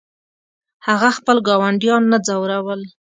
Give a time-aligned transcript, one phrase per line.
[0.87, 2.81] هغه خپل ګاونډیان نه ځورول.